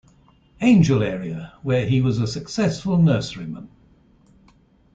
[0.61, 3.69] Angel area where he was a successful nurseryman.